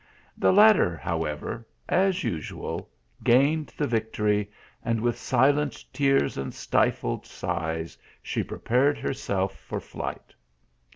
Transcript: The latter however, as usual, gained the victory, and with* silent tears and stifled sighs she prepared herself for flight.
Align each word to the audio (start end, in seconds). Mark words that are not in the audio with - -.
The 0.35 0.51
latter 0.51 0.97
however, 0.97 1.63
as 1.87 2.23
usual, 2.23 2.89
gained 3.23 3.71
the 3.77 3.85
victory, 3.85 4.49
and 4.83 4.99
with* 4.99 5.15
silent 5.15 5.85
tears 5.93 6.39
and 6.39 6.51
stifled 6.55 7.27
sighs 7.27 7.99
she 8.23 8.41
prepared 8.41 8.97
herself 8.97 9.59
for 9.59 9.79
flight. 9.79 10.33